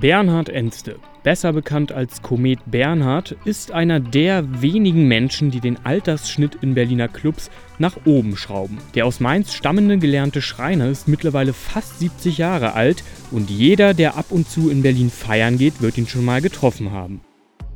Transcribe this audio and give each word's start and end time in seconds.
Bernhard 0.00 0.48
Enste, 0.48 0.96
besser 1.22 1.52
bekannt 1.52 1.92
als 1.92 2.22
Komet 2.22 2.60
Bernhard, 2.66 3.36
ist 3.44 3.72
einer 3.72 4.00
der 4.00 4.62
wenigen 4.62 5.06
Menschen, 5.06 5.50
die 5.50 5.60
den 5.60 5.84
Altersschnitt 5.84 6.56
in 6.62 6.74
Berliner 6.74 7.08
Clubs 7.08 7.50
nach 7.78 7.98
oben 8.06 8.36
schrauben. 8.36 8.78
Der 8.94 9.04
aus 9.04 9.20
Mainz 9.20 9.52
stammende 9.52 9.98
gelernte 9.98 10.40
Schreiner 10.40 10.88
ist 10.88 11.08
mittlerweile 11.08 11.52
fast 11.52 11.98
70 11.98 12.38
Jahre 12.38 12.72
alt 12.72 13.04
und 13.30 13.50
jeder, 13.50 13.92
der 13.92 14.16
ab 14.16 14.26
und 14.30 14.48
zu 14.48 14.70
in 14.70 14.82
Berlin 14.82 15.10
feiern 15.10 15.58
geht, 15.58 15.82
wird 15.82 15.98
ihn 15.98 16.08
schon 16.08 16.24
mal 16.24 16.40
getroffen 16.40 16.90
haben. 16.90 17.20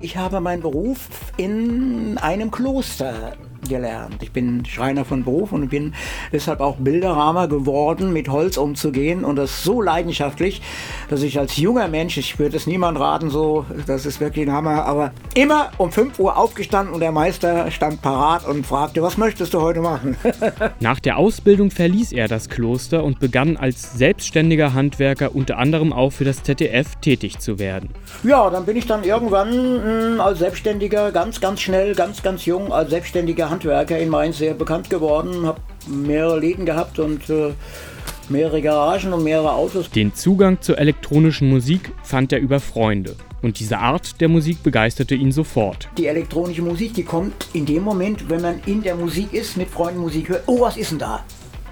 Ich 0.00 0.16
habe 0.16 0.40
meinen 0.40 0.62
Beruf 0.62 1.08
in 1.36 2.16
einem 2.18 2.50
Kloster 2.50 3.36
gelernt. 3.68 4.22
Ich 4.22 4.32
bin 4.32 4.64
Schreiner 4.64 5.04
von 5.04 5.24
Beruf 5.24 5.52
und 5.52 5.68
bin 5.68 5.94
deshalb 6.32 6.60
auch 6.60 6.76
Bilderrahmer 6.76 7.48
geworden, 7.48 8.12
mit 8.12 8.28
Holz 8.28 8.56
umzugehen 8.56 9.24
und 9.24 9.36
das 9.36 9.62
so 9.62 9.80
leidenschaftlich, 9.80 10.62
dass 11.08 11.22
ich 11.22 11.38
als 11.38 11.56
junger 11.56 11.88
Mensch, 11.88 12.16
ich 12.16 12.38
würde 12.38 12.56
es 12.56 12.66
niemand 12.66 12.98
raten, 13.00 13.30
so, 13.30 13.66
das 13.86 14.06
ist 14.06 14.20
wirklich 14.20 14.46
ein 14.46 14.52
Hammer, 14.52 14.84
aber 14.84 15.12
immer 15.34 15.70
um 15.78 15.90
5 15.90 16.18
Uhr 16.18 16.36
aufgestanden 16.36 16.94
und 16.94 17.00
der 17.00 17.12
Meister 17.12 17.70
stand 17.70 18.02
parat 18.02 18.46
und 18.46 18.66
fragte, 18.66 19.02
was 19.02 19.16
möchtest 19.16 19.54
du 19.54 19.60
heute 19.60 19.80
machen? 19.80 20.16
Nach 20.80 21.00
der 21.00 21.16
Ausbildung 21.16 21.70
verließ 21.70 22.12
er 22.12 22.28
das 22.28 22.48
Kloster 22.48 23.04
und 23.04 23.20
begann 23.20 23.56
als 23.56 23.94
selbstständiger 23.94 24.74
Handwerker 24.74 25.34
unter 25.34 25.58
anderem 25.58 25.92
auch 25.92 26.10
für 26.10 26.24
das 26.24 26.42
ZDF 26.42 26.96
tätig 26.96 27.38
zu 27.38 27.58
werden. 27.58 27.90
Ja, 28.22 28.50
dann 28.50 28.66
bin 28.66 28.76
ich 28.76 28.86
dann 28.86 29.04
irgendwann 29.04 29.50
mh, 29.50 30.12
hm, 30.12 30.20
als 30.20 30.38
Selbstständiger 30.38 31.12
ganz, 31.12 31.40
ganz 31.40 31.60
schnell, 31.60 31.94
ganz, 31.94 32.22
ganz 32.22 32.44
jung 32.46 32.72
als 32.72 32.90
Selbstständiger 32.90 33.47
Handwerker 33.50 33.98
in 33.98 34.08
Mainz 34.08 34.38
sehr 34.38 34.54
bekannt 34.54 34.90
geworden, 34.90 35.46
habe 35.46 35.60
mehrere 35.86 36.38
Läden 36.38 36.66
gehabt 36.66 36.98
und 36.98 37.28
äh, 37.30 37.52
mehrere 38.28 38.62
Garagen 38.62 39.12
und 39.12 39.24
mehrere 39.24 39.52
Autos. 39.52 39.90
Den 39.90 40.14
Zugang 40.14 40.60
zur 40.60 40.78
elektronischen 40.78 41.48
Musik 41.48 41.92
fand 42.02 42.32
er 42.32 42.40
über 42.40 42.60
Freunde. 42.60 43.16
Und 43.40 43.60
diese 43.60 43.78
Art 43.78 44.20
der 44.20 44.28
Musik 44.28 44.62
begeisterte 44.62 45.14
ihn 45.14 45.30
sofort. 45.30 45.88
Die 45.96 46.06
elektronische 46.06 46.62
Musik, 46.62 46.94
die 46.94 47.04
kommt 47.04 47.48
in 47.52 47.66
dem 47.66 47.84
Moment, 47.84 48.28
wenn 48.28 48.40
man 48.40 48.60
in 48.66 48.82
der 48.82 48.96
Musik 48.96 49.32
ist, 49.32 49.56
mit 49.56 49.68
Freunden 49.68 50.00
Musik 50.00 50.28
hört. 50.28 50.42
Oh, 50.46 50.60
was 50.60 50.76
ist 50.76 50.90
denn 50.90 50.98
da? 50.98 51.24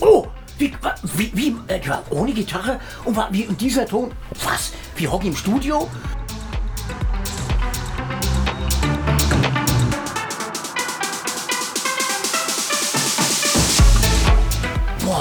Oh, 0.00 0.26
wie, 0.58 0.72
wie, 1.16 1.30
wie 1.34 1.56
äh, 1.68 1.80
ohne 2.10 2.32
Gitarre? 2.32 2.80
Und, 3.04 3.16
wie, 3.30 3.46
und 3.46 3.60
dieser 3.60 3.86
Ton? 3.86 4.10
Was? 4.44 4.72
Wie 4.96 5.04
Rock 5.04 5.24
im 5.24 5.36
Studio? 5.36 5.88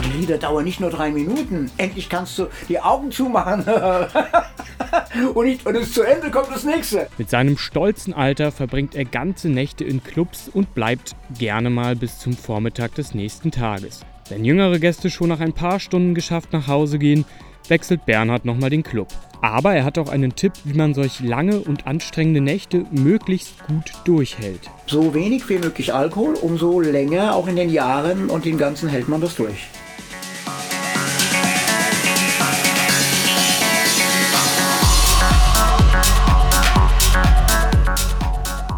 Die 0.00 0.18
Lieder 0.18 0.38
dauern 0.38 0.64
nicht 0.64 0.80
nur 0.80 0.90
drei 0.90 1.10
Minuten. 1.10 1.70
Endlich 1.76 2.08
kannst 2.08 2.38
du 2.38 2.46
die 2.68 2.80
Augen 2.80 3.10
zumachen. 3.10 3.64
und, 5.34 5.46
nicht, 5.46 5.66
und 5.66 5.74
es 5.76 5.92
zu 5.92 6.02
Ende 6.02 6.30
kommt 6.30 6.48
das 6.50 6.64
nächste. 6.64 7.08
Mit 7.18 7.30
seinem 7.30 7.58
stolzen 7.58 8.14
Alter 8.14 8.52
verbringt 8.52 8.94
er 8.94 9.04
ganze 9.04 9.48
Nächte 9.48 9.84
in 9.84 10.02
Clubs 10.02 10.48
und 10.52 10.74
bleibt 10.74 11.14
gerne 11.38 11.70
mal 11.70 11.96
bis 11.96 12.18
zum 12.18 12.34
Vormittag 12.34 12.94
des 12.94 13.14
nächsten 13.14 13.50
Tages. 13.50 14.00
Wenn 14.28 14.44
jüngere 14.44 14.78
Gäste 14.78 15.10
schon 15.10 15.28
nach 15.28 15.40
ein 15.40 15.52
paar 15.52 15.80
Stunden 15.80 16.14
geschafft 16.14 16.52
nach 16.52 16.66
Hause 16.66 16.98
gehen, 16.98 17.24
wechselt 17.68 18.06
Bernhard 18.06 18.44
nochmal 18.44 18.70
den 18.70 18.82
Club. 18.82 19.08
Aber 19.40 19.74
er 19.74 19.84
hat 19.84 19.98
auch 19.98 20.08
einen 20.08 20.34
Tipp, 20.34 20.52
wie 20.64 20.76
man 20.76 20.94
solch 20.94 21.20
lange 21.20 21.60
und 21.60 21.86
anstrengende 21.86 22.40
Nächte 22.40 22.86
möglichst 22.90 23.66
gut 23.66 23.92
durchhält. 24.04 24.70
So 24.86 25.12
wenig 25.12 25.48
wie 25.50 25.58
möglich 25.58 25.92
Alkohol, 25.92 26.34
umso 26.40 26.80
länger, 26.80 27.34
auch 27.34 27.46
in 27.46 27.56
den 27.56 27.70
Jahren 27.70 28.30
und 28.30 28.46
den 28.46 28.56
ganzen 28.56 28.88
hält 28.88 29.08
man 29.08 29.20
das 29.20 29.36
durch. 29.36 29.68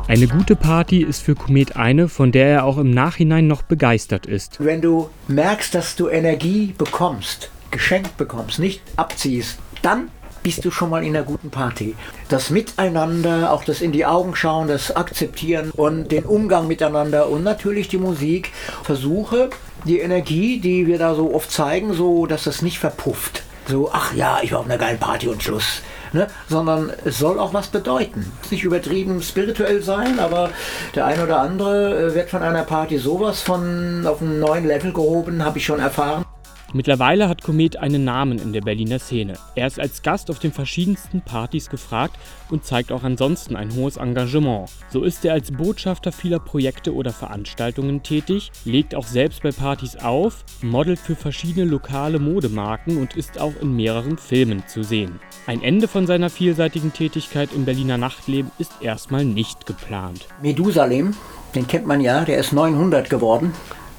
Eine 0.08 0.28
gute 0.28 0.54
Party 0.54 1.02
ist 1.02 1.20
für 1.20 1.34
Komet 1.34 1.74
eine, 1.74 2.08
von 2.08 2.30
der 2.30 2.46
er 2.46 2.64
auch 2.64 2.78
im 2.78 2.92
Nachhinein 2.92 3.48
noch 3.48 3.62
begeistert 3.62 4.24
ist. 4.24 4.64
Wenn 4.64 4.80
du 4.80 5.10
merkst, 5.26 5.74
dass 5.74 5.96
du 5.96 6.08
Energie 6.08 6.74
bekommst, 6.78 7.50
geschenkt 7.72 8.16
bekommst, 8.16 8.60
nicht 8.60 8.82
abziehst, 8.94 9.58
dann 9.82 10.10
bist 10.44 10.64
du 10.64 10.70
schon 10.70 10.90
mal 10.90 11.02
in 11.02 11.16
einer 11.16 11.24
guten 11.24 11.50
Party. 11.50 11.96
Das 12.28 12.50
Miteinander, 12.50 13.52
auch 13.52 13.64
das 13.64 13.80
in 13.80 13.90
die 13.90 14.06
Augen 14.06 14.36
schauen, 14.36 14.68
das 14.68 14.94
Akzeptieren 14.94 15.72
und 15.72 16.12
den 16.12 16.24
Umgang 16.24 16.68
miteinander 16.68 17.28
und 17.28 17.42
natürlich 17.42 17.88
die 17.88 17.98
Musik. 17.98 18.52
Versuche 18.84 19.50
die 19.86 19.98
Energie, 19.98 20.60
die 20.60 20.86
wir 20.86 20.98
da 20.98 21.16
so 21.16 21.34
oft 21.34 21.50
zeigen, 21.50 21.94
so 21.94 22.26
dass 22.26 22.44
das 22.44 22.62
nicht 22.62 22.78
verpufft. 22.78 23.42
So, 23.66 23.90
ach 23.92 24.14
ja, 24.14 24.38
ich 24.40 24.52
war 24.52 24.60
auf 24.60 24.66
einer 24.66 24.78
geilen 24.78 25.00
Party 25.00 25.26
und 25.26 25.42
Schluss 25.42 25.82
ne? 26.16 26.26
sondern 26.48 26.92
es 27.04 27.18
soll 27.18 27.38
auch 27.38 27.54
was 27.54 27.68
bedeuten. 27.68 28.32
Nicht 28.50 28.64
übertrieben 28.64 29.22
spirituell 29.22 29.82
sein, 29.82 30.18
aber 30.18 30.50
der 30.94 31.06
ein 31.06 31.20
oder 31.20 31.40
andere 31.40 32.08
äh, 32.08 32.14
wird 32.14 32.30
von 32.30 32.42
einer 32.42 32.64
Party 32.64 32.98
sowas 32.98 33.40
von 33.42 34.06
auf 34.06 34.20
einen 34.20 34.40
neuen 34.40 34.66
Level 34.66 34.92
gehoben, 34.92 35.44
habe 35.44 35.58
ich 35.58 35.64
schon 35.64 35.80
erfahren. 35.80 36.24
Mittlerweile 36.72 37.28
hat 37.28 37.42
Komet 37.42 37.76
einen 37.76 38.04
Namen 38.04 38.38
in 38.38 38.52
der 38.52 38.60
Berliner 38.60 38.98
Szene. 38.98 39.34
Er 39.54 39.68
ist 39.68 39.78
als 39.78 40.02
Gast 40.02 40.30
auf 40.30 40.40
den 40.40 40.52
verschiedensten 40.52 41.20
Partys 41.20 41.70
gefragt 41.70 42.16
und 42.50 42.64
zeigt 42.64 42.90
auch 42.90 43.04
ansonsten 43.04 43.54
ein 43.54 43.72
hohes 43.74 43.96
Engagement. 43.96 44.68
So 44.90 45.04
ist 45.04 45.24
er 45.24 45.34
als 45.34 45.52
Botschafter 45.52 46.10
vieler 46.10 46.40
Projekte 46.40 46.92
oder 46.92 47.12
Veranstaltungen 47.12 48.02
tätig, 48.02 48.50
legt 48.64 48.94
auch 48.94 49.06
selbst 49.06 49.42
bei 49.42 49.52
Partys 49.52 49.96
auf, 49.96 50.44
modelt 50.60 50.98
für 50.98 51.14
verschiedene 51.14 51.66
lokale 51.66 52.18
Modemarken 52.18 52.98
und 52.98 53.16
ist 53.16 53.40
auch 53.40 53.54
in 53.60 53.76
mehreren 53.76 54.18
Filmen 54.18 54.66
zu 54.66 54.82
sehen. 54.82 55.20
Ein 55.46 55.62
Ende 55.62 55.86
von 55.86 56.06
seiner 56.06 56.30
vielseitigen 56.30 56.92
Tätigkeit 56.92 57.50
im 57.54 57.64
Berliner 57.64 57.96
Nachtleben 57.96 58.50
ist 58.58 58.72
erstmal 58.80 59.24
nicht 59.24 59.66
geplant. 59.66 60.26
Medusalem, 60.42 61.14
den 61.54 61.68
kennt 61.68 61.86
man 61.86 62.00
ja, 62.00 62.24
der 62.24 62.38
ist 62.38 62.52
900 62.52 63.08
geworden. 63.08 63.52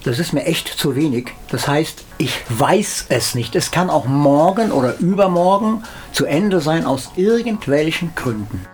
Das 0.04 0.20
ist 0.20 0.34
mir 0.34 0.46
echt 0.46 0.68
zu 0.68 0.96
wenig. 0.96 1.32
Das 1.50 1.68
heißt, 1.68 2.06
ich 2.18 2.32
weiß 2.50 3.08
es 3.10 3.36
nicht. 3.36 3.56
Es 3.56 3.72
kann 3.72 3.90
auch 3.90 4.06
morgen 4.06 4.72
oder 4.72 4.98
übermorgen 5.00 5.84
zu 6.12 6.26
Ende 6.26 6.62
sein 6.62 6.86
aus 6.86 7.12
irgendwelchen 7.16 8.14
Gründen. 8.16 8.66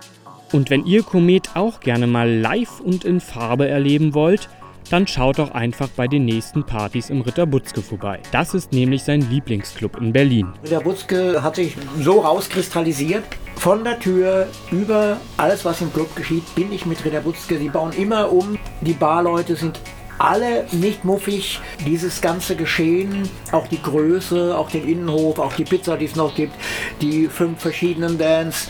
Und 0.52 0.70
wenn 0.70 0.86
ihr 0.86 1.02
Komet 1.02 1.56
auch 1.56 1.80
gerne 1.80 2.06
mal 2.06 2.30
live 2.30 2.80
und 2.80 3.04
in 3.04 3.20
Farbe 3.20 3.68
erleben 3.68 4.14
wollt, 4.14 4.48
dann 4.90 5.06
schaut 5.06 5.38
doch 5.38 5.50
einfach 5.50 5.88
bei 5.88 6.06
den 6.06 6.24
nächsten 6.24 6.64
Partys 6.64 7.10
im 7.10 7.22
Ritter 7.22 7.46
Butzke 7.46 7.82
vorbei. 7.82 8.20
Das 8.32 8.54
ist 8.54 8.72
nämlich 8.72 9.02
sein 9.02 9.28
Lieblingsclub 9.28 9.96
in 9.96 10.12
Berlin. 10.12 10.52
Ritter 10.62 10.80
Butzke 10.80 11.42
hat 11.42 11.56
sich 11.56 11.76
so 12.00 12.20
rauskristallisiert. 12.20 13.24
Von 13.56 13.82
der 13.82 13.98
Tür 13.98 14.46
über 14.70 15.16
alles, 15.36 15.64
was 15.64 15.80
im 15.80 15.92
Club 15.92 16.14
geschieht, 16.16 16.42
bin 16.54 16.72
ich 16.72 16.86
mit 16.86 17.04
Ritter 17.04 17.20
Butzke. 17.20 17.58
Sie 17.58 17.68
bauen 17.68 17.92
immer 17.92 18.30
um. 18.30 18.58
Die 18.82 18.92
Barleute 18.92 19.56
sind 19.56 19.80
alle 20.18 20.66
nicht 20.72 21.04
muffig. 21.04 21.60
Dieses 21.86 22.20
ganze 22.20 22.56
Geschehen, 22.56 23.28
auch 23.52 23.66
die 23.66 23.82
Größe, 23.82 24.56
auch 24.56 24.70
den 24.70 24.88
Innenhof, 24.88 25.38
auch 25.38 25.52
die 25.52 25.64
Pizza, 25.64 25.96
die 25.96 26.06
es 26.06 26.16
noch 26.16 26.34
gibt, 26.34 26.54
die 27.00 27.28
fünf 27.28 27.60
verschiedenen 27.60 28.18
Bands 28.18 28.68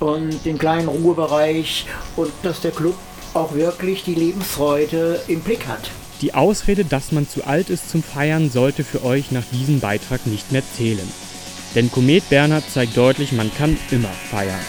und 0.00 0.44
den 0.44 0.58
kleinen 0.58 0.88
Ruhebereich 0.88 1.86
und 2.16 2.30
dass 2.42 2.60
der 2.60 2.72
Club 2.72 2.94
auch 3.34 3.54
wirklich 3.54 4.04
die 4.04 4.14
Lebensfreude 4.14 5.20
im 5.28 5.40
Blick 5.40 5.66
hat. 5.66 5.90
Die 6.20 6.34
Ausrede, 6.34 6.84
dass 6.84 7.10
man 7.10 7.28
zu 7.28 7.44
alt 7.44 7.70
ist 7.70 7.90
zum 7.90 8.02
Feiern, 8.02 8.50
sollte 8.50 8.84
für 8.84 9.04
euch 9.04 9.32
nach 9.32 9.44
diesem 9.52 9.80
Beitrag 9.80 10.26
nicht 10.26 10.52
mehr 10.52 10.62
zählen. 10.76 11.08
Denn 11.74 11.90
Komet 11.90 12.28
Bernhard 12.28 12.64
zeigt 12.70 12.96
deutlich, 12.96 13.32
man 13.32 13.50
kann 13.54 13.76
immer 13.90 14.10
feiern. 14.30 14.60